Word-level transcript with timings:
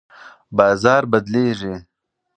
بازار 0.57 1.03
بدلیږي. 1.11 1.75